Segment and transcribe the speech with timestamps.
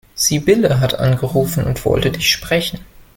[0.15, 2.79] Sibylle hat angerufen und wollte dich sprechen.